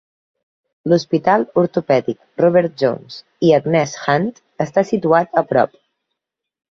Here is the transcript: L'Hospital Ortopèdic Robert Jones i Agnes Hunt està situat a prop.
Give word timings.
L'Hospital 0.91 1.43
Ortopèdic 1.63 2.17
Robert 2.43 2.73
Jones 2.83 3.17
i 3.49 3.51
Agnes 3.57 3.93
Hunt 4.15 4.25
està 4.67 4.85
situat 4.93 5.39
a 5.43 5.45
prop. 5.53 5.77